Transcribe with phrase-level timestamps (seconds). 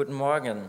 [0.00, 0.66] Guten Morgen.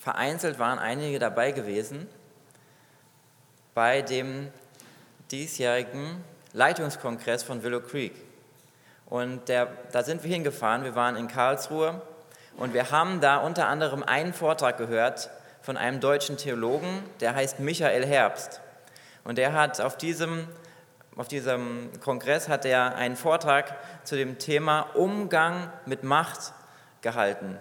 [0.00, 2.08] Vereinzelt waren einige dabei gewesen
[3.74, 4.50] bei dem
[5.30, 8.12] diesjährigen Leitungskongress von Willow Creek.
[9.06, 12.02] Und der, da sind wir hingefahren, wir waren in Karlsruhe
[12.56, 15.30] und wir haben da unter anderem einen Vortrag gehört
[15.62, 18.62] von einem deutschen Theologen, der heißt Michael Herbst.
[19.22, 20.48] Und der hat auf diesem,
[21.18, 26.52] auf diesem Kongress hat er einen Vortrag zu dem Thema Umgang mit Macht
[27.00, 27.58] gehalten.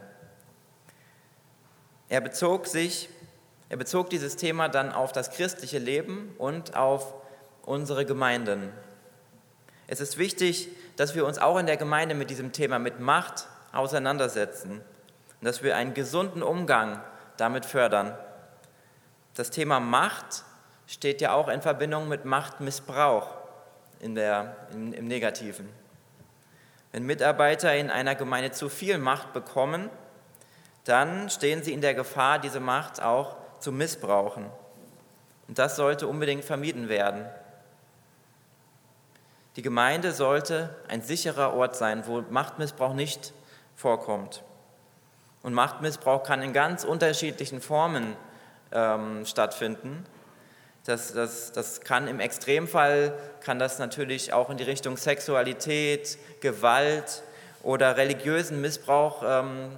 [2.07, 3.09] Er bezog sich,
[3.69, 7.15] er bezog dieses Thema dann auf das christliche Leben und auf
[7.63, 8.71] unsere Gemeinden.
[9.87, 13.47] Es ist wichtig, dass wir uns auch in der Gemeinde mit diesem Thema mit Macht
[13.73, 14.73] auseinandersetzen
[15.39, 17.01] und dass wir einen gesunden Umgang
[17.37, 18.15] damit fördern.
[19.33, 20.43] Das Thema Macht
[20.85, 23.46] steht ja auch in Verbindung mit Machtmissbrauch
[23.99, 25.67] in der, in, im Negativen.
[26.91, 29.89] Wenn Mitarbeiter in einer Gemeinde zu viel Macht bekommen,
[30.83, 34.45] dann stehen sie in der Gefahr, diese Macht auch zu missbrauchen.
[35.47, 37.25] Und das sollte unbedingt vermieden werden.
[39.55, 43.33] Die Gemeinde sollte ein sicherer Ort sein, wo Machtmissbrauch nicht
[43.75, 44.43] vorkommt.
[45.41, 48.15] Und Machtmissbrauch kann in ganz unterschiedlichen Formen
[48.71, 50.05] ähm, stattfinden.
[50.87, 57.23] Das, das, das kann im Extremfall, kann das natürlich auch in die Richtung Sexualität, Gewalt
[57.61, 59.73] oder religiösen Missbrauch ähm,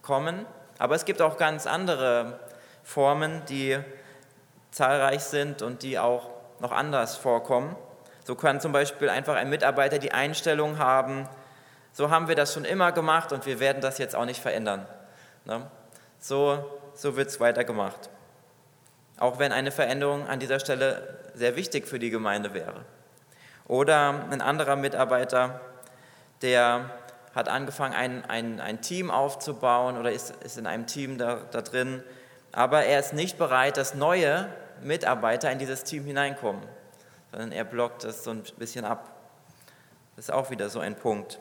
[0.00, 0.46] kommen.
[0.78, 2.40] Aber es gibt auch ganz andere
[2.82, 3.78] Formen, die
[4.70, 7.76] zahlreich sind und die auch noch anders vorkommen.
[8.24, 11.28] So kann zum Beispiel einfach ein Mitarbeiter die Einstellung haben,
[11.92, 14.86] so haben wir das schon immer gemacht und wir werden das jetzt auch nicht verändern.
[15.44, 15.70] Ne?
[16.18, 18.08] So, so wird es weitergemacht.
[19.18, 22.84] Auch wenn eine Veränderung an dieser Stelle sehr wichtig für die Gemeinde wäre.
[23.66, 25.60] Oder ein anderer Mitarbeiter,
[26.42, 26.90] der
[27.34, 31.62] hat angefangen, ein, ein, ein Team aufzubauen oder ist, ist in einem Team da, da
[31.62, 32.02] drin,
[32.52, 34.48] aber er ist nicht bereit, dass neue
[34.82, 36.62] Mitarbeiter in dieses Team hineinkommen,
[37.30, 39.10] sondern er blockt das so ein bisschen ab.
[40.16, 41.38] Das ist auch wieder so ein Punkt.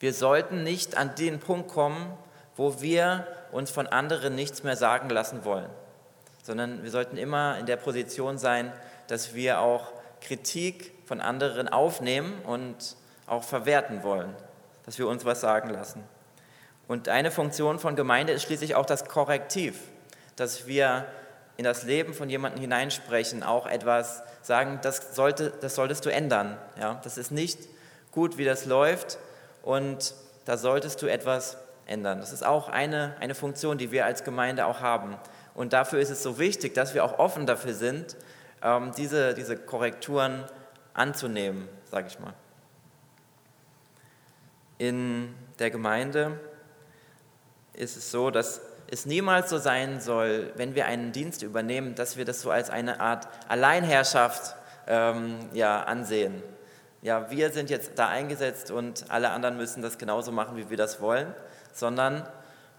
[0.00, 2.12] Wir sollten nicht an den Punkt kommen,
[2.56, 5.70] wo wir uns von anderen nichts mehr sagen lassen wollen,
[6.48, 8.72] sondern wir sollten immer in der Position sein,
[9.06, 9.92] dass wir auch
[10.22, 14.34] Kritik von anderen aufnehmen und auch verwerten wollen,
[14.86, 16.02] dass wir uns was sagen lassen.
[16.88, 19.78] Und eine Funktion von Gemeinde ist schließlich auch das Korrektiv,
[20.36, 21.04] dass wir
[21.58, 26.56] in das Leben von jemandem hineinsprechen, auch etwas sagen, das, sollte, das solltest du ändern.
[26.80, 26.98] Ja?
[27.04, 27.58] Das ist nicht
[28.10, 29.18] gut, wie das läuft
[29.62, 30.14] und
[30.46, 32.20] da solltest du etwas ändern.
[32.20, 35.18] Das ist auch eine, eine Funktion, die wir als Gemeinde auch haben.
[35.58, 38.16] Und dafür ist es so wichtig, dass wir auch offen dafür sind,
[38.62, 40.44] ähm, diese, diese Korrekturen
[40.94, 42.34] anzunehmen, sage ich mal
[44.78, 46.38] in der Gemeinde
[47.74, 48.60] ist es so, dass
[48.90, 52.70] es niemals so sein soll, wenn wir einen Dienst übernehmen, dass wir das so als
[52.70, 56.42] eine Art Alleinherrschaft ähm, ja, ansehen.
[57.02, 60.76] Ja, wir sind jetzt da eingesetzt und alle anderen müssen das genauso machen, wie wir
[60.76, 61.32] das wollen,
[61.72, 62.26] sondern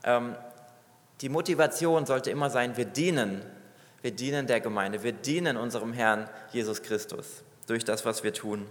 [0.03, 0.35] ähm,
[1.21, 3.41] die Motivation sollte immer sein, wir dienen.
[4.01, 8.65] Wir dienen der Gemeinde, wir dienen unserem Herrn Jesus Christus durch das, was wir tun.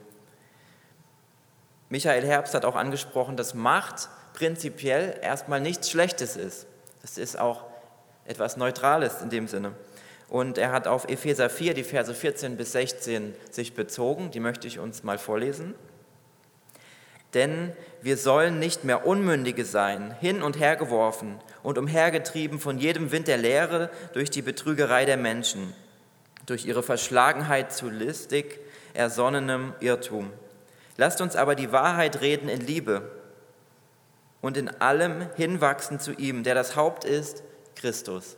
[1.91, 6.67] Michael Herbst hat auch angesprochen, dass Macht prinzipiell erstmal nichts Schlechtes ist.
[7.03, 7.65] Das ist auch
[8.25, 9.73] etwas Neutrales in dem Sinne.
[10.29, 14.31] Und er hat auf Epheser 4, die Verse 14 bis 16 sich bezogen.
[14.31, 15.75] Die möchte ich uns mal vorlesen.
[17.35, 23.13] Denn wir sollen nicht mehr Unmündige sein, hin und her geworfen und umhergetrieben von jedem
[23.13, 25.75] Wind der Lehre durch die Betrügerei der Menschen,
[26.47, 28.59] durch ihre Verschlagenheit zu listig
[28.95, 30.33] ersonnenem Irrtum
[30.99, 33.09] Lasst uns aber die Wahrheit reden in Liebe
[34.41, 37.45] und in allem hinwachsen zu ihm, der das Haupt ist,
[37.77, 38.37] Christus.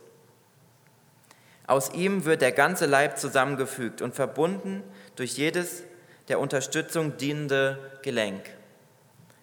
[1.65, 4.83] Aus ihm wird der ganze Leib zusammengefügt und verbunden
[5.15, 5.83] durch jedes
[6.27, 8.43] der Unterstützung dienende Gelenk.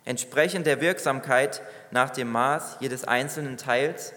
[0.08, 1.60] Entsprechend der Wirksamkeit
[1.90, 4.14] nach dem Maß jedes einzelnen Teils,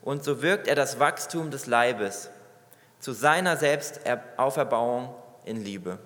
[0.00, 2.30] und so wirkt er das Wachstum des Leibes
[3.00, 5.12] zu seiner Selbstauferbauung
[5.44, 5.98] in Liebe.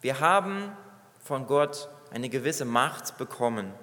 [0.00, 0.74] Wir haben
[1.22, 3.74] von Gott eine gewisse Macht bekommen.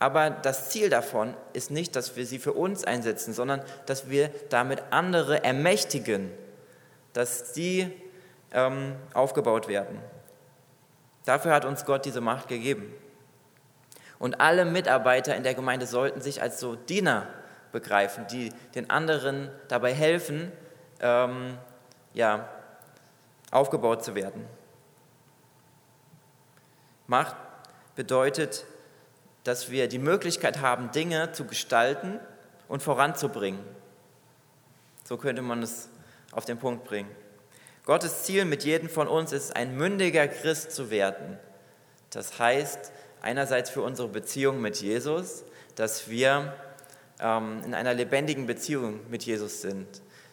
[0.00, 4.32] Aber das Ziel davon ist nicht, dass wir sie für uns einsetzen, sondern dass wir
[4.48, 6.32] damit andere ermächtigen,
[7.12, 7.92] dass sie
[8.50, 10.02] ähm, aufgebaut werden.
[11.24, 12.92] Dafür hat uns Gott diese Macht gegeben.
[14.18, 17.26] Und alle Mitarbeiter in der Gemeinde sollten sich als so Diener
[17.72, 20.52] begreifen, die den anderen dabei helfen,
[21.00, 21.58] ähm,
[22.14, 22.48] ja,
[23.50, 24.46] aufgebaut zu werden.
[27.06, 27.36] Macht
[27.96, 28.64] bedeutet,
[29.44, 32.20] dass wir die Möglichkeit haben, Dinge zu gestalten
[32.68, 33.60] und voranzubringen.
[35.04, 35.88] So könnte man es
[36.30, 37.10] auf den Punkt bringen.
[37.84, 41.36] Gottes Ziel mit jedem von uns ist, ein mündiger Christ zu werden.
[42.10, 45.42] Das heißt, einerseits für unsere Beziehung mit Jesus,
[45.74, 46.54] dass wir
[47.18, 49.86] ähm, in einer lebendigen Beziehung mit Jesus sind.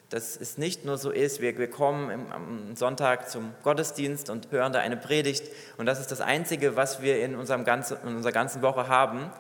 [0.10, 4.52] Dass es nicht nur so ist, wir, wir kommen im, am Sonntag zum Gottesdienst und
[4.52, 5.44] hören da eine Predigt
[5.78, 9.32] und das ist das Einzige, was wir in, unserem ganzen, in unserer ganzen Woche haben,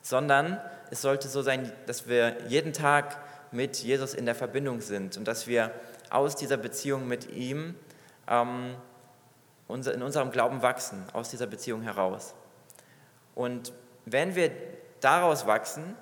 [0.00, 0.60] sondern
[0.90, 3.18] es sollte so sein, dass wir jeden Tag
[3.52, 5.70] mit Jesus in der Verbindung sind und dass wir
[6.12, 7.74] aus dieser Beziehung mit ihm
[8.28, 8.76] ähm,
[9.68, 12.34] in unserem Glauben wachsen, aus dieser Beziehung heraus.
[13.34, 13.72] Und
[14.04, 14.50] wenn wir
[15.00, 15.96] daraus wachsen,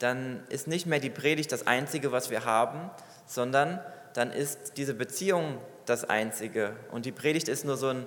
[0.00, 2.90] dann ist nicht mehr die Predigt das Einzige, was wir haben,
[3.26, 3.80] sondern
[4.14, 6.74] dann ist diese Beziehung das Einzige.
[6.90, 8.06] Und die Predigt ist nur so ein,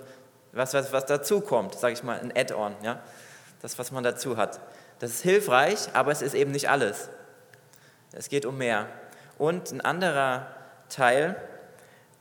[0.51, 3.01] was, was, was dazu kommt, sage ich mal, ein Add-on, ja?
[3.61, 4.59] das, was man dazu hat.
[4.99, 7.09] Das ist hilfreich, aber es ist eben nicht alles.
[8.11, 8.87] Es geht um mehr.
[9.37, 10.47] Und ein anderer
[10.95, 11.35] Teil,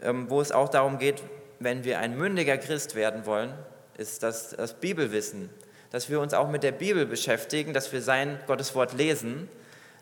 [0.02, 1.22] ähm, wo es auch darum geht,
[1.60, 3.52] wenn wir ein mündiger Christ werden wollen,
[3.96, 5.50] ist das, das Bibelwissen.
[5.90, 9.48] Dass wir uns auch mit der Bibel beschäftigen, dass wir sein Gotteswort lesen,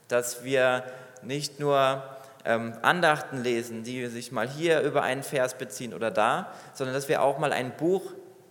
[0.08, 0.84] dass wir
[1.22, 2.02] nicht nur
[2.44, 7.08] ähm, Andachten lesen, die sich mal hier über einen Vers beziehen oder da, sondern dass
[7.08, 8.02] wir auch mal ein Buch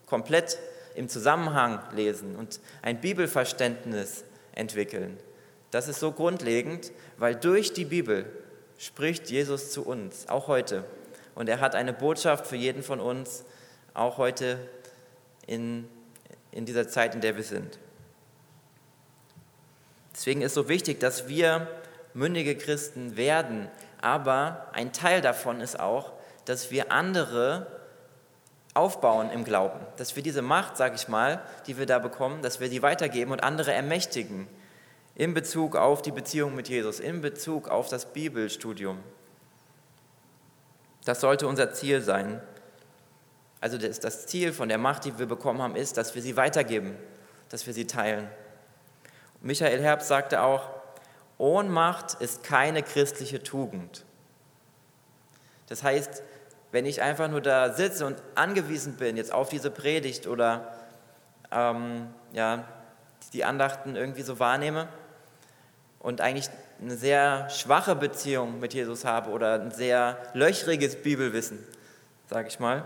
[0.06, 0.59] komplett
[0.95, 4.23] im Zusammenhang lesen und ein Bibelverständnis
[4.53, 5.18] entwickeln.
[5.71, 8.25] Das ist so grundlegend, weil durch die Bibel
[8.81, 10.83] spricht Jesus zu uns, auch heute.
[11.36, 13.45] Und er hat eine Botschaft für jeden von uns,
[13.94, 14.57] auch heute
[15.45, 15.88] in,
[16.51, 17.78] in dieser Zeit, in der wir sind.
[20.16, 21.68] Deswegen ist so wichtig, dass wir
[22.16, 23.69] mündige Christen werden.
[24.01, 26.13] Aber ein Teil davon ist auch,
[26.45, 27.68] dass wir andere
[28.74, 29.80] aufbauen im Glauben.
[29.98, 33.31] Dass wir diese Macht, sage ich mal, die wir da bekommen, dass wir die weitergeben
[33.31, 34.48] und andere ermächtigen
[35.21, 38.97] in Bezug auf die Beziehung mit Jesus, in Bezug auf das Bibelstudium.
[41.06, 42.41] Das sollte unser Ziel sein.
[43.59, 46.38] Also das, das Ziel von der Macht, die wir bekommen haben, ist, dass wir sie
[46.38, 46.95] weitergeben,
[47.50, 48.31] dass wir sie teilen.
[49.41, 50.68] Michael Herbst sagte auch,
[51.38, 54.03] Ohnmacht ist keine christliche Tugend.
[55.69, 56.23] Das heißt,
[56.71, 60.73] wenn ich einfach nur da sitze und angewiesen bin jetzt auf diese Predigt oder
[61.51, 62.63] ähm, ja,
[63.33, 64.88] die Andachten irgendwie so wahrnehme,
[66.01, 66.50] und eigentlich
[66.81, 71.59] eine sehr schwache Beziehung mit Jesus habe oder ein sehr löchriges Bibelwissen,
[72.30, 72.86] sage ich mal,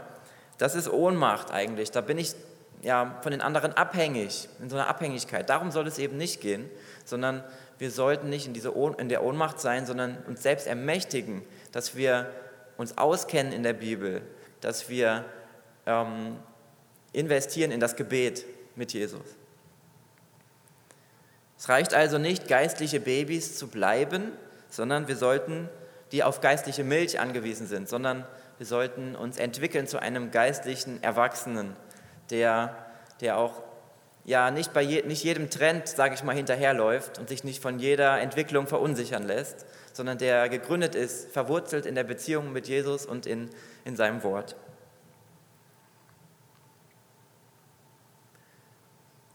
[0.58, 1.92] das ist Ohnmacht eigentlich.
[1.92, 2.34] Da bin ich
[2.82, 5.50] ja von den anderen abhängig, in so einer Abhängigkeit.
[5.50, 6.70] Darum soll es eben nicht gehen,
[7.04, 7.44] sondern
[7.78, 11.42] wir sollten nicht in, diese in der Ohnmacht sein, sondern uns selbst ermächtigen,
[11.72, 12.30] dass wir
[12.78, 14.22] uns auskennen in der Bibel,
[14.62, 15.26] dass wir
[15.86, 16.38] ähm,
[17.14, 18.46] investieren in das Gebet
[18.76, 19.24] mit Jesus.
[21.66, 24.32] Es reicht also nicht, geistliche Babys zu bleiben,
[24.70, 25.68] sondern wir sollten,
[26.12, 28.24] die auf geistliche Milch angewiesen sind, sondern
[28.60, 31.76] wir sollten uns entwickeln zu einem geistlichen Erwachsenen,
[32.30, 32.76] der,
[33.20, 33.64] der auch
[34.26, 37.80] ja, nicht bei je, nicht jedem Trend, sage ich mal, hinterherläuft und sich nicht von
[37.80, 43.26] jeder Entwicklung verunsichern lässt, sondern der gegründet ist, verwurzelt in der Beziehung mit Jesus und
[43.26, 43.50] in,
[43.86, 44.56] in seinem Wort.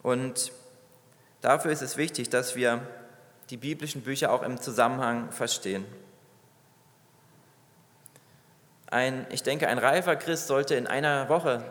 [0.04, 0.52] Und
[1.40, 2.80] Dafür ist es wichtig, dass wir
[3.50, 5.84] die biblischen Bücher auch im Zusammenhang verstehen.
[8.90, 11.64] Ein, ich denke, ein reifer Christ sollte in einer Woche,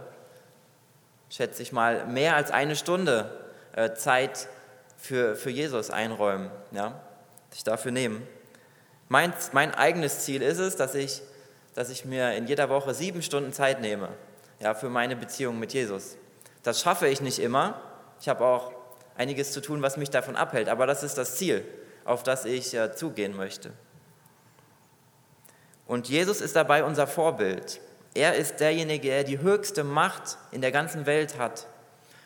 [1.30, 3.30] schätze ich mal, mehr als eine Stunde
[3.74, 4.48] äh, Zeit
[4.98, 7.00] für, für Jesus einräumen, ja,
[7.52, 8.26] sich dafür nehmen.
[9.08, 11.22] Mein, mein eigenes Ziel ist es, dass ich,
[11.76, 14.10] dass ich mir in jeder Woche sieben Stunden Zeit nehme
[14.60, 16.18] ja, für meine Beziehung mit Jesus.
[16.64, 17.82] Das schaffe ich nicht immer.
[18.20, 18.72] Ich habe auch
[19.20, 20.70] einiges zu tun, was mich davon abhält.
[20.70, 21.64] Aber das ist das Ziel,
[22.06, 23.72] auf das ich äh, zugehen möchte.
[25.86, 27.82] Und Jesus ist dabei unser Vorbild.
[28.14, 31.68] Er ist derjenige, der die höchste Macht in der ganzen Welt hat.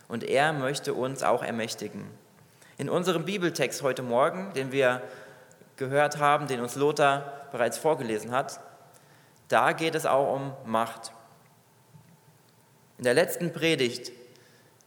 [0.08, 2.06] Und er möchte uns auch ermächtigen.
[2.78, 5.02] In unserem Bibeltext heute Morgen, den wir
[5.78, 8.60] gehört haben, den uns Lothar bereits vorgelesen hat,
[9.48, 11.12] da geht es auch um Macht.
[13.00, 14.12] In der letzten Predigt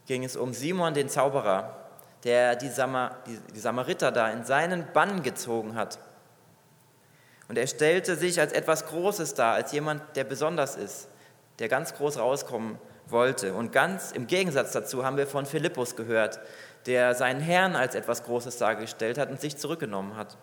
[0.05, 1.86] ging es um Simon den Zauberer
[2.27, 5.97] der die, Samar, die, die Samariter da in seinen Bann gezogen hat.
[7.47, 11.07] Und er stellte sich als etwas Großes dar, als jemand, der besonders ist,
[11.59, 13.53] der ganz groß rauskommen wollte.
[13.53, 16.41] Und ganz im Gegensatz dazu haben wir von Philippus gehört,
[16.85, 20.37] der seinen Herrn als etwas Großes dargestellt hat und sich zurückgenommen hat.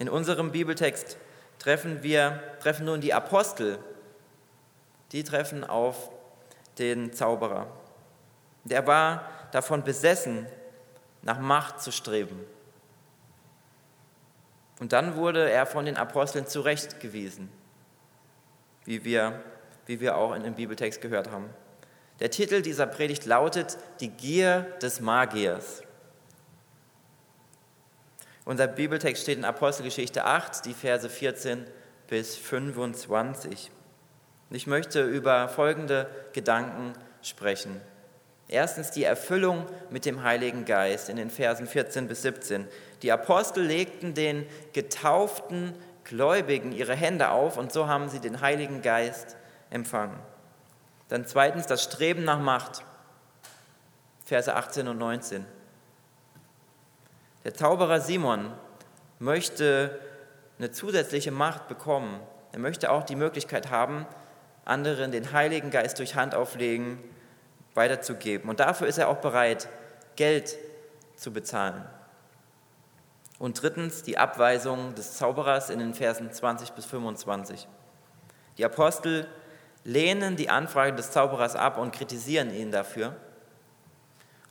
[0.00, 1.18] In unserem Bibeltext
[1.60, 3.78] treffen wir treffen nun die Apostel,
[5.12, 6.10] die treffen auf
[6.78, 7.68] den Zauberer.
[8.64, 10.46] Der war davon besessen,
[11.22, 12.44] nach Macht zu streben.
[14.78, 17.50] Und dann wurde er von den Aposteln zurechtgewiesen,
[18.84, 19.42] wie wir,
[19.86, 21.48] wie wir auch in dem Bibeltext gehört haben.
[22.20, 25.82] Der Titel dieser Predigt lautet Die Gier des Magiers.
[28.44, 31.66] Unser Bibeltext steht in Apostelgeschichte 8, die Verse 14
[32.06, 33.70] bis 25.
[34.50, 37.80] Ich möchte über folgende Gedanken sprechen.
[38.48, 42.68] Erstens die Erfüllung mit dem Heiligen Geist in den Versen 14 bis 17.
[43.02, 45.74] Die Apostel legten den getauften
[46.04, 49.36] Gläubigen ihre Hände auf und so haben sie den Heiligen Geist
[49.70, 50.16] empfangen.
[51.08, 52.84] Dann zweitens das Streben nach Macht.
[54.24, 55.44] Verse 18 und 19.
[57.44, 58.52] Der Zauberer Simon
[59.18, 59.98] möchte
[60.58, 62.20] eine zusätzliche Macht bekommen.
[62.52, 64.06] Er möchte auch die Möglichkeit haben,
[64.64, 66.98] anderen den Heiligen Geist durch Handauflegen
[67.76, 68.48] weiterzugeben.
[68.48, 69.68] Und dafür ist er auch bereit,
[70.16, 70.56] Geld
[71.16, 71.84] zu bezahlen.
[73.38, 77.68] Und drittens die Abweisung des Zauberers in den Versen 20 bis 25.
[78.56, 79.28] Die Apostel
[79.84, 83.14] lehnen die Anfrage des Zauberers ab und kritisieren ihn dafür.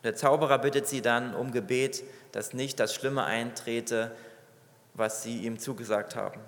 [0.04, 4.12] Der Zauberer bittet sie dann um Gebet, dass nicht das Schlimme eintrete,
[4.94, 6.40] was sie ihm zugesagt haben.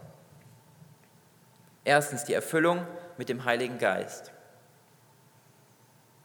[1.83, 2.85] Erstens die Erfüllung
[3.17, 4.31] mit dem Heiligen Geist.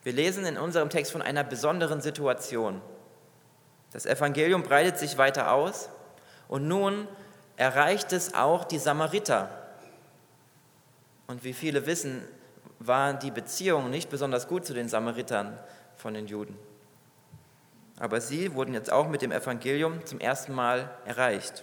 [0.02, 2.80] Wir lesen in unserem Text von einer besonderen Situation.
[3.92, 5.88] Das Evangelium breitet sich weiter aus
[6.48, 7.06] und nun
[7.56, 9.48] erreicht es auch die Samariter.
[11.26, 12.22] Und wie viele wissen,
[12.78, 15.58] waren die Beziehungen nicht besonders gut zu den Samaritern
[15.96, 16.58] von den Juden.
[17.98, 21.62] Aber sie wurden jetzt auch mit dem Evangelium zum ersten Mal erreicht.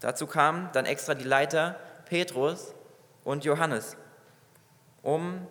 [0.00, 2.74] Dazu kamen dann extra die Leiter Petrus
[3.24, 3.96] und Johannes,
[5.02, 5.46] um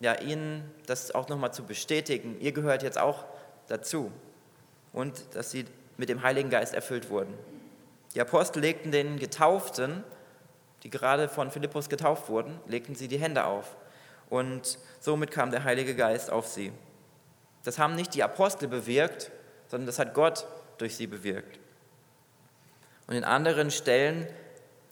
[0.00, 2.36] ja, ihnen das auch nochmal zu bestätigen.
[2.40, 3.24] Ihr gehört jetzt auch
[3.68, 4.10] dazu
[4.92, 5.66] und dass sie
[5.96, 7.32] mit dem Heiligen Geist erfüllt wurden.
[8.14, 10.02] Die Apostel legten den Getauften,
[10.82, 13.76] die gerade von Philippus getauft wurden, legten sie die Hände auf
[14.30, 16.72] und somit kam der Heilige Geist auf sie.
[17.62, 19.30] Das haben nicht die Apostel bewirkt,
[19.68, 20.46] sondern das hat Gott
[20.78, 21.58] durch sie bewirkt.
[23.06, 24.26] Und in anderen Stellen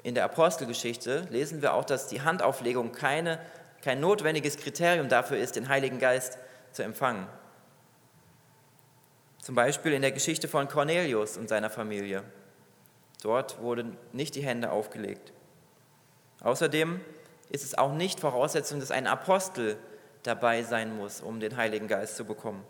[0.02, 3.40] in der Apostelgeschichte lesen wir auch, dass die Handauflegung keine
[3.82, 6.38] kein notwendiges Kriterium dafür ist, den Heiligen Geist
[6.73, 7.26] zu empfangen.
[9.40, 12.23] Zum Beispiel in der Geschichte von Cornelius und seiner Familie.
[13.23, 15.32] Dort wurden nicht die Hände aufgelegt.
[16.40, 17.00] Außerdem
[17.50, 19.76] ist es auch nicht Voraussetzung, dass ein Apostel
[20.23, 22.64] dabei sein muss, um den Heiligen Geist zu bekommen.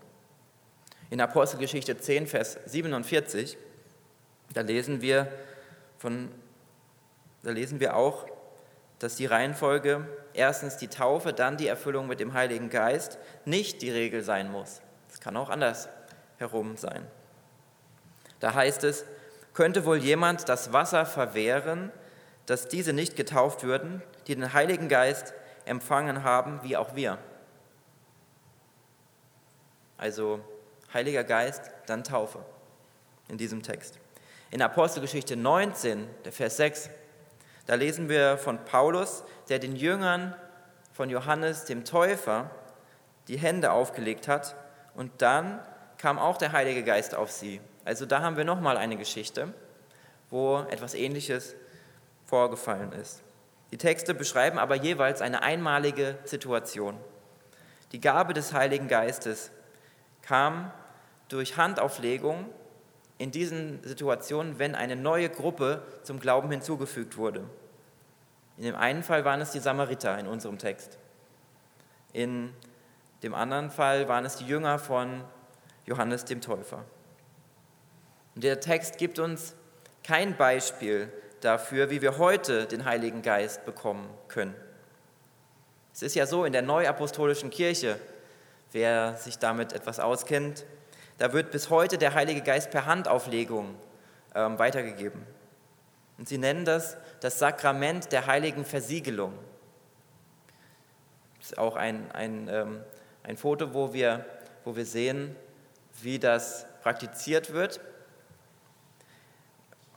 [1.10, 3.56] In Apostelgeschichte 10, Vers 47,
[4.52, 5.30] da lesen wir,
[5.98, 6.30] von,
[7.42, 8.26] da lesen wir auch,
[8.98, 13.90] dass die Reihenfolge erstens die Taufe, dann die Erfüllung mit dem Heiligen Geist nicht die
[13.90, 14.80] Regel sein muss.
[15.10, 15.88] Es kann auch anders
[16.38, 17.06] herum sein.
[18.40, 19.04] Da heißt es,
[19.54, 21.90] könnte wohl jemand das Wasser verwehren,
[22.46, 27.18] dass diese nicht getauft würden, die den Heiligen Geist empfangen haben, wie auch wir.
[29.96, 30.40] Also
[30.94, 32.38] Heiliger Geist, dann Taufe
[33.28, 33.98] in diesem Text.
[34.50, 36.88] In Apostelgeschichte 19, der Vers 6,
[37.68, 40.34] da lesen wir von Paulus, der den Jüngern
[40.90, 42.50] von Johannes dem Täufer
[43.28, 44.56] die Hände aufgelegt hat
[44.94, 45.60] und dann
[45.98, 47.60] kam auch der Heilige Geist auf sie.
[47.84, 49.52] Also da haben wir nochmal eine Geschichte,
[50.30, 51.56] wo etwas Ähnliches
[52.24, 53.22] vorgefallen ist.
[53.70, 56.96] Die Texte beschreiben aber jeweils eine einmalige Situation.
[57.92, 59.50] Die Gabe des Heiligen Geistes
[60.22, 60.72] kam
[61.28, 62.46] durch Handauflegung
[63.18, 67.44] in diesen Situationen, wenn eine neue Gruppe zum Glauben hinzugefügt wurde.
[68.56, 70.98] In dem einen Fall waren es die Samariter in unserem Text.
[72.12, 72.52] In
[73.22, 75.22] dem anderen Fall waren es die Jünger von
[75.84, 76.84] Johannes dem Täufer.
[78.34, 79.54] Und der Text gibt uns
[80.04, 84.54] kein Beispiel dafür, wie wir heute den Heiligen Geist bekommen können.
[85.92, 87.98] Es ist ja so in der neuapostolischen Kirche,
[88.70, 90.64] wer sich damit etwas auskennt,
[91.18, 93.74] da wird bis heute der Heilige Geist per Handauflegung
[94.34, 95.26] ähm, weitergegeben.
[96.16, 99.32] Und sie nennen das das Sakrament der heiligen Versiegelung.
[101.38, 102.80] Das ist auch ein, ein, ähm,
[103.22, 104.24] ein Foto, wo wir,
[104.64, 105.34] wo wir sehen,
[106.02, 107.80] wie das praktiziert wird.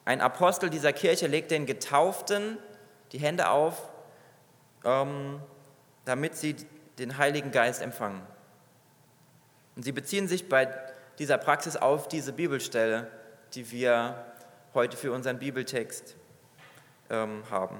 [0.05, 2.57] Ein Apostel dieser Kirche legt den Getauften
[3.11, 3.89] die Hände auf,
[4.83, 5.39] ähm,
[6.05, 6.55] damit sie
[6.97, 8.21] den Heiligen Geist empfangen.
[9.75, 10.67] Und sie beziehen sich bei
[11.19, 13.07] dieser Praxis auf diese Bibelstelle,
[13.53, 14.25] die wir
[14.73, 16.15] heute für unseren Bibeltext
[17.09, 17.77] ähm, haben.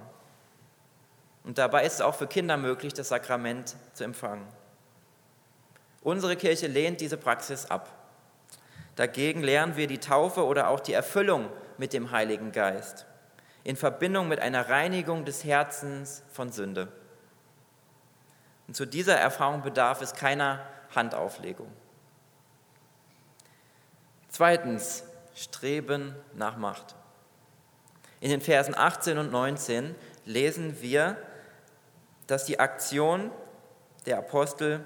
[1.43, 4.47] Und dabei ist es auch für Kinder möglich, das Sakrament zu empfangen.
[6.01, 7.91] Unsere Kirche lehnt diese Praxis ab.
[8.95, 13.05] Dagegen lernen wir die Taufe oder auch die Erfüllung mit dem Heiligen Geist
[13.63, 16.87] in Verbindung mit einer Reinigung des Herzens von Sünde.
[18.67, 21.71] Und zu dieser Erfahrung bedarf es keiner Handauflegung.
[24.31, 25.03] Zweitens,
[25.35, 26.95] Streben nach Macht.
[28.21, 29.93] In den Versen 18 und 19
[30.25, 31.17] lesen wir,
[32.27, 33.29] dass die Aktion
[34.05, 34.79] der Apostel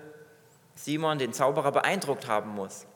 [0.74, 2.88] Simon den Zauberer beeindruckt haben muss.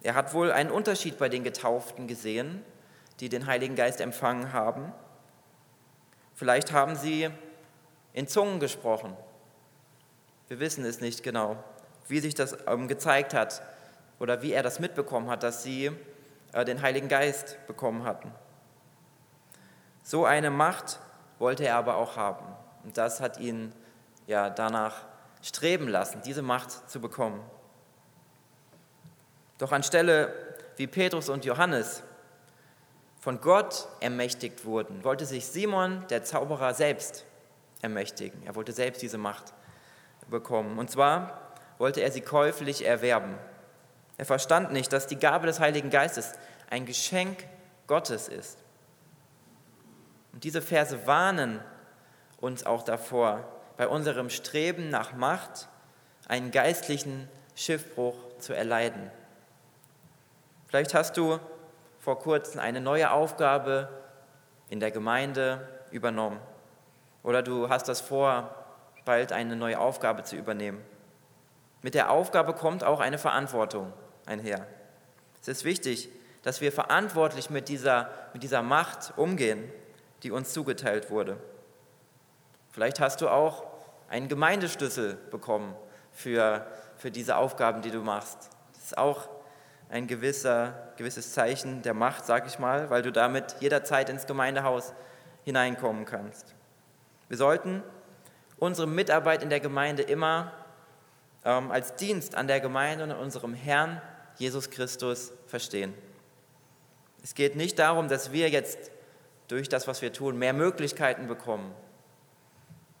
[0.00, 2.64] Er hat wohl einen Unterschied bei den Getauften gesehen,
[3.20, 4.94] die den Heiligen Geist empfangen haben.
[6.34, 7.28] Vielleicht haben sie
[8.14, 9.14] in Zungen gesprochen.
[10.48, 11.62] Wir wissen es nicht genau,
[12.08, 13.60] wie sich das ähm, gezeigt hat
[14.18, 15.90] oder wie er das mitbekommen hat, dass sie
[16.52, 18.32] äh, den Heiligen Geist bekommen hatten.
[20.02, 20.98] So eine Macht
[21.38, 22.46] wollte er aber auch haben.
[22.84, 23.72] Und das hat ihn
[24.26, 25.04] ja danach
[25.42, 27.42] streben lassen, diese Macht zu bekommen.
[29.58, 30.32] Doch anstelle
[30.76, 32.02] wie Petrus und Johannes
[33.20, 37.24] von Gott ermächtigt wurden, wollte sich Simon, der Zauberer, selbst
[37.82, 38.46] ermächtigen.
[38.46, 39.52] Er wollte selbst diese Macht
[40.30, 40.78] bekommen.
[40.78, 43.36] Und zwar wollte er sie käuflich erwerben.
[44.18, 46.32] Er verstand nicht, dass die Gabe des Heiligen Geistes
[46.68, 47.46] ein Geschenk
[47.86, 48.58] Gottes ist.
[50.32, 51.60] Und diese Verse warnen
[52.40, 53.44] uns auch davor,
[53.76, 55.68] bei unserem Streben nach Macht
[56.26, 59.10] einen geistlichen Schiffbruch zu erleiden.
[60.66, 61.38] Vielleicht hast du
[62.00, 63.88] vor kurzem eine neue Aufgabe
[64.68, 66.40] in der Gemeinde übernommen
[67.22, 68.54] oder du hast das vor,
[69.04, 70.84] bald eine neue Aufgabe zu übernehmen.
[71.82, 73.92] Mit der Aufgabe kommt auch eine Verantwortung
[74.28, 74.66] einher.
[75.40, 76.08] Es ist wichtig,
[76.42, 79.70] dass wir verantwortlich mit dieser, mit dieser Macht umgehen,
[80.22, 81.36] die uns zugeteilt wurde.
[82.70, 83.64] Vielleicht hast du auch
[84.08, 85.74] einen Gemeindeschlüssel bekommen
[86.12, 88.50] für, für diese Aufgaben, die du machst.
[88.74, 89.28] Das ist auch
[89.90, 94.92] ein gewisser, gewisses Zeichen der Macht, sag ich mal, weil du damit jederzeit ins Gemeindehaus
[95.44, 96.54] hineinkommen kannst.
[97.28, 97.82] Wir sollten
[98.58, 100.52] unsere Mitarbeit in der Gemeinde immer
[101.44, 104.02] ähm, als Dienst an der Gemeinde und unserem Herrn
[104.38, 105.94] Jesus Christus verstehen.
[107.22, 108.90] Es geht nicht darum, dass wir jetzt
[109.48, 111.74] durch das, was wir tun, mehr Möglichkeiten bekommen,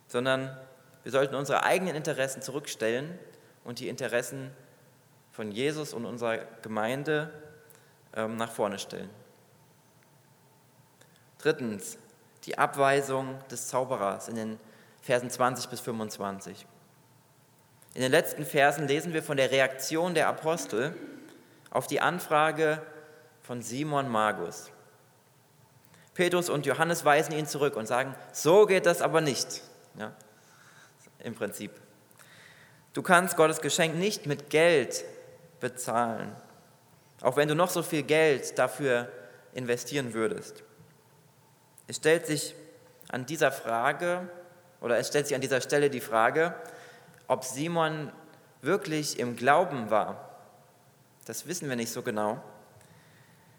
[0.08, 0.56] sondern
[1.02, 3.18] wir sollten unsere eigenen Interessen zurückstellen
[3.64, 4.50] und die Interessen
[5.30, 7.30] von Jesus und unserer Gemeinde
[8.14, 9.10] ähm, nach vorne stellen.
[11.38, 11.98] Drittens,
[12.44, 14.60] die Abweisung des Zauberers in den
[15.00, 16.66] Versen 20 bis 25.
[17.94, 20.94] In den letzten Versen lesen wir von der Reaktion der Apostel
[21.70, 22.82] auf die Anfrage
[23.40, 24.70] von Simon Magus.
[26.14, 29.62] Petrus und Johannes weisen ihn zurück und sagen, so geht das aber nicht.
[29.96, 30.12] Ja,
[31.20, 31.70] Im Prinzip.
[32.92, 35.04] Du kannst Gottes Geschenk nicht mit Geld
[35.60, 36.34] bezahlen.
[37.20, 39.10] Auch wenn du noch so viel Geld dafür
[39.54, 40.62] investieren würdest.
[41.86, 42.54] Es stellt sich
[43.08, 44.28] an dieser Frage,
[44.80, 46.54] oder es stellt sich an dieser Stelle die Frage,
[47.26, 48.12] ob Simon
[48.60, 50.27] wirklich im Glauben war.
[51.28, 52.42] Das wissen wir nicht so genau.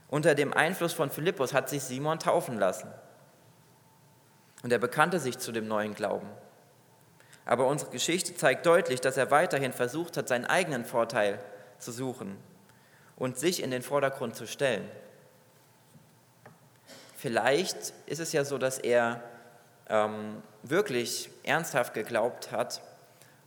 [0.07, 2.91] Unter dem Einfluss von Philippus hat sich Simon taufen lassen.
[4.63, 6.27] Und er bekannte sich zu dem neuen Glauben.
[7.45, 11.37] Aber unsere Geschichte zeigt deutlich, dass er weiterhin versucht hat, seinen eigenen Vorteil
[11.77, 12.37] zu suchen
[13.17, 14.89] und sich in den Vordergrund zu stellen.
[17.17, 19.23] Vielleicht ist es ja so, dass er
[19.89, 22.81] ähm, wirklich ernsthaft geglaubt hat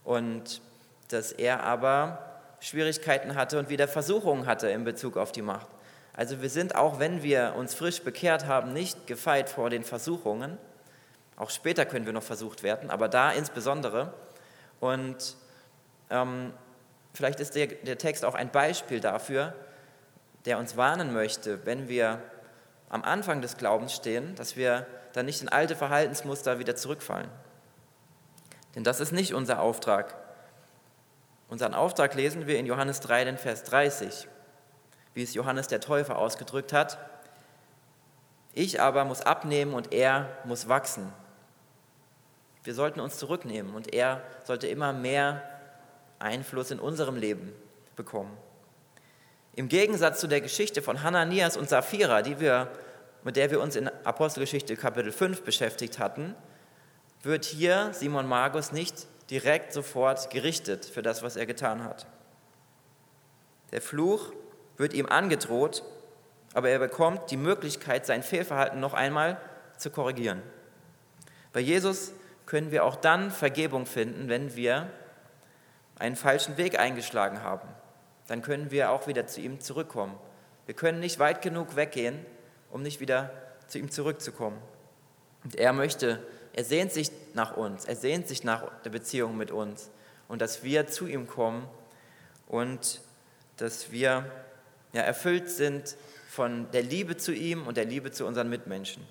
[0.05, 0.61] und
[1.09, 2.32] dass er aber
[2.63, 5.67] Schwierigkeiten hatte und wieder Versuchungen hatte in Bezug auf die Macht.
[6.13, 10.57] Also wir sind, auch wenn wir uns frisch bekehrt haben, nicht gefeit vor den Versuchungen.
[11.35, 14.13] Auch später können wir noch versucht werden, aber da insbesondere.
[14.79, 15.35] Und
[16.09, 16.53] ähm,
[17.13, 19.53] Vielleicht ist der, der Text auch ein Beispiel dafür,
[20.45, 22.21] der uns warnen möchte, wenn wir
[22.89, 27.29] am Anfang des Glaubens stehen, dass wir dann nicht in alte Verhaltensmuster wieder zurückfallen.
[28.75, 30.15] Denn das ist nicht unser Auftrag.
[31.53, 34.27] Unseren Auftrag lesen wir in Johannes 3, den Vers 30,
[35.13, 36.97] wie es Johannes der Täufer ausgedrückt hat.
[38.55, 41.13] Ich aber muss abnehmen und er muss wachsen.
[42.63, 45.43] Wir sollten uns zurücknehmen und er sollte immer mehr
[46.17, 47.53] Einfluss in unserem Leben
[47.95, 48.35] bekommen.
[49.55, 52.71] Im Gegensatz zu der Geschichte von Hananias und Sapphira, die wir,
[53.23, 56.33] mit der wir uns in Apostelgeschichte Kapitel 5 beschäftigt hatten,
[57.21, 62.05] wird hier Simon Magus nicht direkt sofort gerichtet für das, was er getan hat.
[63.71, 64.33] Der Fluch
[64.77, 65.83] wird ihm angedroht,
[66.53, 69.37] aber er bekommt die Möglichkeit, sein Fehlverhalten noch einmal
[69.77, 70.41] zu korrigieren.
[71.51, 72.13] Bei Jesus
[72.45, 74.89] können wir auch dann Vergebung finden, wenn wir
[75.97, 77.67] einen falschen Weg eingeschlagen haben.
[78.27, 80.17] Dann können wir auch wieder zu ihm zurückkommen.
[80.65, 82.25] Wir können nicht weit genug weggehen,
[82.71, 83.31] um nicht wieder
[83.67, 84.57] zu ihm zurückzukommen.
[85.43, 86.19] Und er möchte,
[86.53, 89.89] er sehnt sich nach uns, er sehnt sich nach der Beziehung mit uns
[90.27, 91.67] und dass wir zu ihm kommen
[92.47, 93.01] und
[93.57, 94.31] dass wir
[94.93, 95.95] ja, erfüllt sind
[96.29, 99.03] von der Liebe zu ihm und der Liebe zu unseren Mitmenschen.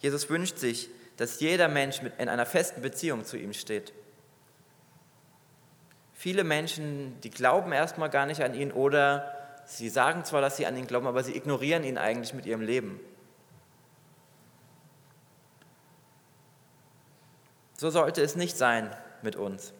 [0.00, 3.92] Jesus wünscht sich, dass jeder Mensch in einer festen Beziehung zu ihm steht.
[6.14, 10.66] Viele Menschen, die glauben erstmal gar nicht an ihn oder sie sagen zwar, dass sie
[10.66, 13.00] an ihn glauben, aber sie ignorieren ihn eigentlich mit ihrem Leben.
[17.80, 19.72] So sollte es nicht sein mit uns.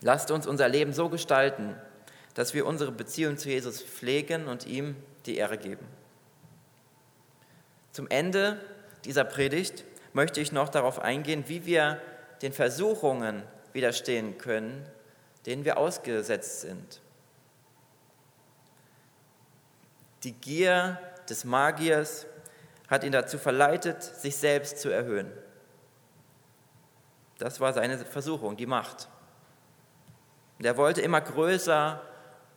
[0.00, 1.76] Lasst uns unser Leben so gestalten,
[2.32, 5.86] dass wir unsere Beziehung zu Jesus pflegen und ihm die Ehre geben.
[7.92, 8.58] Zum Ende
[9.04, 12.00] dieser Predigt möchte ich noch darauf eingehen, wie wir
[12.40, 13.42] den Versuchungen
[13.74, 14.88] widerstehen können,
[15.44, 17.02] denen wir ausgesetzt sind.
[20.22, 22.24] Die Gier des Magiers
[22.88, 25.30] hat ihn dazu verleitet, sich selbst zu erhöhen.
[27.38, 29.08] Das war seine Versuchung, die Macht.
[30.58, 32.00] Und er wollte immer größer,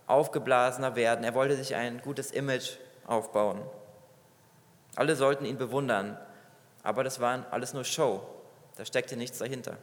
[0.08, 1.24] aufgeblasener werden.
[1.24, 3.62] Er wollte sich ein gutes Image aufbauen.
[4.96, 6.18] Alle sollten ihn bewundern,
[6.84, 8.26] aber das war alles nur Show.
[8.76, 9.78] Da steckte nichts dahinter.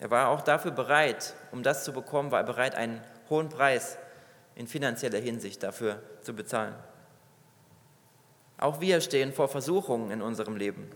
[0.00, 3.98] Er war auch dafür bereit, um das zu bekommen, war er bereit, einen hohen Preis
[4.56, 6.74] in finanzieller Hinsicht dafür zu bezahlen.
[8.58, 10.90] Auch wir stehen vor Versuchungen in unserem Leben.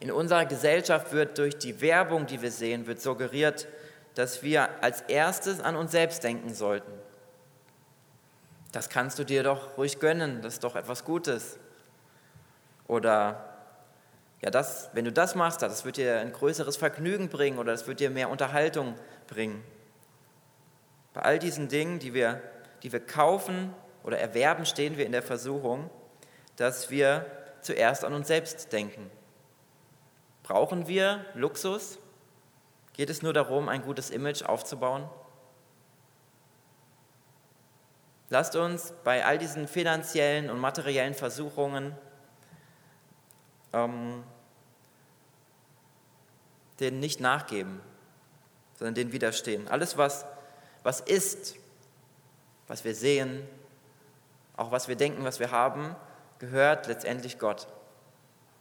[0.00, 3.66] In unserer Gesellschaft wird durch die Werbung, die wir sehen, wird suggeriert,
[4.14, 6.92] dass wir als erstes an uns selbst denken sollten.
[8.72, 11.58] Das kannst du dir doch ruhig gönnen, das ist doch etwas Gutes.
[12.86, 13.56] Oder
[14.42, 17.86] ja, das, wenn du das machst, das wird dir ein größeres Vergnügen bringen oder das
[17.86, 18.94] wird dir mehr Unterhaltung
[19.28, 19.64] bringen.
[21.14, 22.42] Bei all diesen Dingen, die wir,
[22.82, 23.72] die wir kaufen
[24.04, 25.90] oder erwerben, stehen wir in der Versuchung,
[26.56, 27.24] dass wir
[27.62, 29.10] zuerst an uns selbst denken.
[30.46, 31.98] Brauchen wir Luxus?
[32.92, 35.10] Geht es nur darum, ein gutes Image aufzubauen?
[38.28, 41.96] Lasst uns bei all diesen finanziellen und materiellen Versuchungen
[43.72, 44.22] ähm,
[46.78, 47.80] denen nicht nachgeben,
[48.78, 49.66] sondern denen widerstehen.
[49.66, 50.26] Alles, was,
[50.84, 51.56] was ist,
[52.68, 53.48] was wir sehen,
[54.56, 55.96] auch was wir denken, was wir haben,
[56.38, 57.66] gehört letztendlich Gott.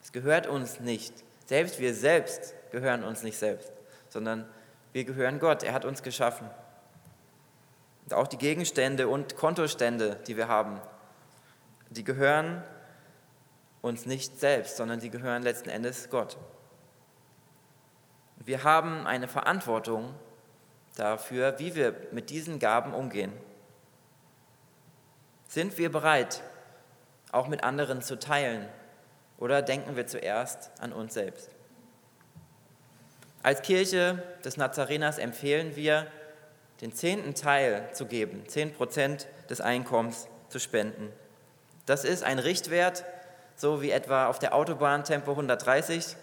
[0.01, 1.24] Es gehört uns nicht.
[1.45, 3.71] Selbst wir selbst gehören uns nicht selbst,
[4.09, 4.47] sondern
[4.93, 5.63] wir gehören Gott.
[5.63, 6.49] Er hat uns geschaffen.
[8.05, 10.79] Und auch die Gegenstände und Kontostände, die wir haben,
[11.89, 12.63] die gehören
[13.81, 16.37] uns nicht selbst, sondern die gehören letzten Endes Gott.
[18.37, 20.13] Wir haben eine Verantwortung
[20.95, 23.31] dafür, wie wir mit diesen Gaben umgehen.
[25.47, 26.41] Sind wir bereit,
[27.31, 28.67] auch mit anderen zu teilen
[29.37, 31.49] oder denken wir zuerst an uns selbst?
[33.43, 36.07] Als Kirche des Nazareners empfehlen wir,
[36.81, 41.11] den zehnten Teil zu geben, zehn Prozent des Einkommens zu spenden.
[41.85, 43.05] Das ist ein Richtwert,
[43.55, 46.15] so wie etwa auf der Autobahn Tempo 130.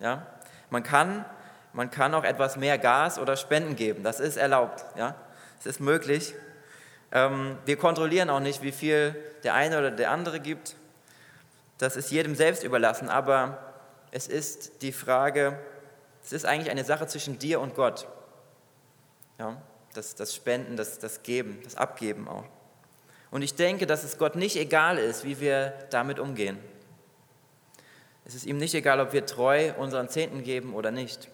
[0.00, 0.26] Ja?
[0.70, 1.24] Man, kann,
[1.72, 4.84] man kann auch etwas mehr Gas oder Spenden geben, das ist erlaubt.
[4.96, 5.16] Ja?
[5.58, 6.34] Es ist möglich.
[7.12, 10.76] Ähm, wir kontrollieren auch nicht, wie viel der eine oder der andere gibt.
[11.78, 13.74] Das ist jedem selbst überlassen, aber
[14.10, 15.58] es ist die Frage,
[16.22, 18.06] es ist eigentlich eine Sache zwischen dir und Gott.
[19.38, 19.60] Ja?
[19.92, 22.44] Das, das Spenden, das, das Geben, das Abgeben auch.
[23.30, 26.58] Und ich denke, dass es Gott nicht egal ist, wie wir damit umgehen.
[28.24, 31.28] Es ist ihm nicht egal, ob wir treu unseren Zehnten geben oder nicht.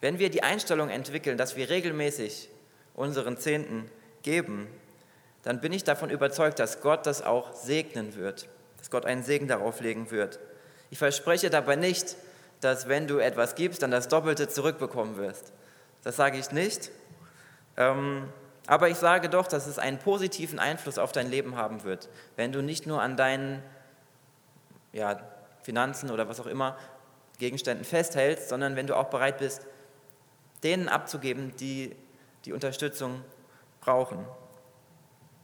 [0.00, 2.48] Wenn wir die Einstellung entwickeln, dass wir regelmäßig
[2.94, 3.90] unseren Zehnten
[4.22, 4.68] geben,
[5.48, 9.48] dann bin ich davon überzeugt, dass Gott das auch segnen wird, dass Gott einen Segen
[9.48, 10.38] darauf legen wird.
[10.90, 12.16] Ich verspreche dabei nicht,
[12.60, 15.54] dass wenn du etwas gibst, dann das Doppelte zurückbekommen wirst.
[16.02, 16.90] Das sage ich nicht.
[17.78, 18.28] Ähm,
[18.66, 22.52] aber ich sage doch, dass es einen positiven Einfluss auf dein Leben haben wird, wenn
[22.52, 23.62] du nicht nur an deinen
[24.92, 25.18] ja,
[25.62, 26.76] Finanzen oder was auch immer
[27.38, 29.66] Gegenständen festhältst, sondern wenn du auch bereit bist,
[30.62, 31.96] denen abzugeben, die
[32.44, 33.24] die Unterstützung
[33.80, 34.26] brauchen.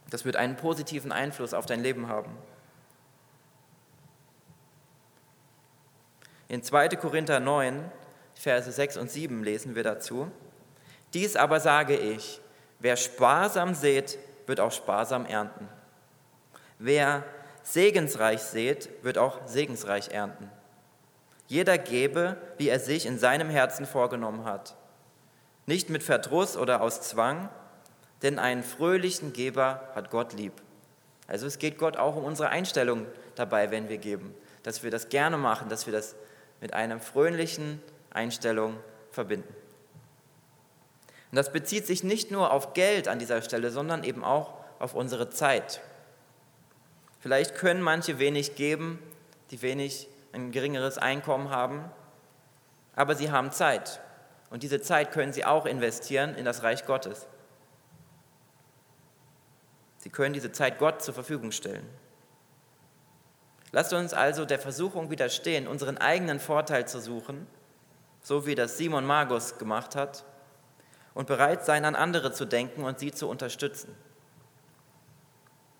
[0.09, 2.31] Das wird einen positiven Einfluss auf dein Leben haben.
[6.47, 6.89] In 2.
[6.89, 7.91] Korinther 9,
[8.35, 10.31] Verse 6 und 7 lesen wir dazu.
[11.13, 12.41] Dies aber sage ich,
[12.79, 15.67] Wer sparsam sät, wird auch sparsam ernten.
[16.77, 17.23] Wer
[17.63, 20.51] segensreich sät, wird auch segensreich ernten.
[21.47, 24.75] Jeder gebe, wie er sich in seinem Herzen vorgenommen hat.
[25.65, 27.49] Nicht mit Verdruss oder aus Zwang,
[28.21, 30.53] denn einen fröhlichen Geber hat Gott lieb.
[31.27, 35.09] Also es geht Gott auch um unsere Einstellung dabei, wenn wir geben, dass wir das
[35.09, 36.15] gerne machen, dass wir das
[36.61, 38.77] mit einer fröhlichen Einstellung
[39.11, 39.53] verbinden.
[41.31, 44.93] Und das bezieht sich nicht nur auf Geld an dieser Stelle, sondern eben auch auf
[44.93, 45.81] unsere Zeit.
[47.19, 48.99] Vielleicht können manche wenig geben,
[49.51, 51.83] die wenig ein geringeres Einkommen haben,
[52.95, 53.99] aber sie haben Zeit.
[54.49, 57.27] Und diese Zeit können sie auch investieren in das Reich Gottes.
[60.05, 61.83] Sie können diese Zeit Gott zur Verfügung stellen.
[63.71, 67.47] Lasst uns also der Versuchung widerstehen, unseren eigenen Vorteil zu suchen,
[68.21, 70.23] so wie das Simon Magus gemacht hat,
[71.15, 73.95] und bereit sein, an andere zu denken und sie zu unterstützen.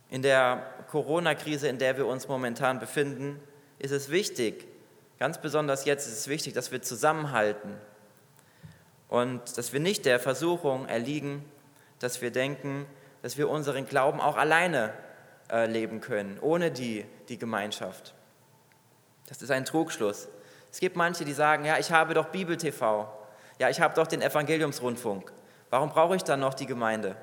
[0.09, 3.39] In der Corona-Krise, in der wir uns momentan befinden,
[3.77, 4.65] ist es wichtig,
[5.19, 7.75] ganz besonders jetzt ist es wichtig, dass wir zusammenhalten
[9.07, 11.45] und dass wir nicht der Versuchung erliegen,
[11.99, 12.88] dass wir denken,
[13.25, 14.93] dass wir unseren Glauben auch alleine
[15.51, 18.13] äh, leben können, ohne die, die Gemeinschaft.
[19.27, 20.27] Das ist ein Trugschluss.
[20.71, 23.11] Es gibt manche, die sagen, ja, ich habe doch Bibel TV,
[23.57, 25.33] ja, ich habe doch den Evangeliumsrundfunk.
[25.71, 27.15] Warum brauche ich dann noch die Gemeinde?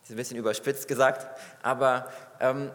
[0.00, 1.28] Das ist ein bisschen überspitzt gesagt,
[1.62, 2.72] aber ähm,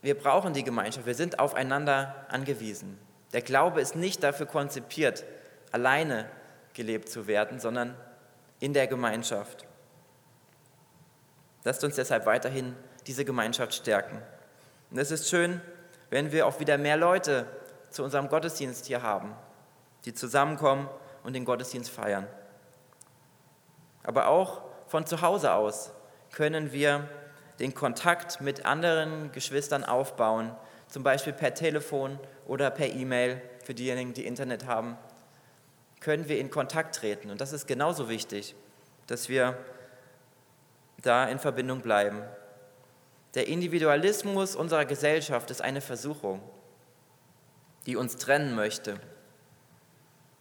[0.00, 2.98] wir brauchen die Gemeinschaft, wir sind aufeinander angewiesen.
[3.34, 5.24] Der Glaube ist nicht dafür konzipiert,
[5.72, 6.30] alleine
[6.72, 7.94] gelebt zu werden, sondern
[8.60, 9.66] in der Gemeinschaft.
[11.64, 12.74] Lasst uns deshalb weiterhin
[13.06, 14.20] diese Gemeinschaft stärken.
[14.90, 15.60] Und es ist schön,
[16.08, 17.46] wenn wir auch wieder mehr Leute
[17.90, 19.34] zu unserem Gottesdienst hier haben,
[20.04, 20.88] die zusammenkommen
[21.22, 22.26] und den Gottesdienst feiern.
[24.02, 25.92] Aber auch von zu Hause aus
[26.32, 27.08] können wir
[27.58, 30.54] den Kontakt mit anderen Geschwistern aufbauen,
[30.88, 34.96] zum Beispiel per Telefon oder per E-Mail für diejenigen, die Internet haben,
[36.00, 37.30] können wir in Kontakt treten.
[37.30, 38.54] Und das ist genauso wichtig,
[39.06, 39.56] dass wir
[41.02, 42.22] da in Verbindung bleiben.
[43.34, 46.40] Der Individualismus unserer Gesellschaft ist eine Versuchung,
[47.86, 48.98] die uns trennen möchte.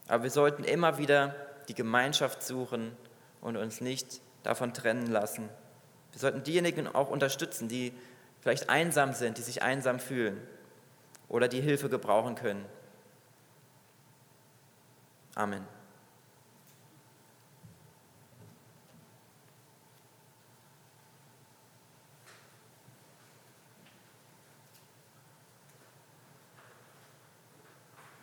[0.08, 1.36] Aber wir sollten immer wieder
[1.68, 2.96] die Gemeinschaft suchen
[3.42, 5.50] und uns nicht davon trennen lassen.
[6.12, 7.94] Wir sollten diejenigen auch unterstützen, die
[8.42, 10.42] vielleicht einsam sind, die sich einsam fühlen
[11.28, 12.66] oder die Hilfe gebrauchen können.
[15.36, 15.79] Amen.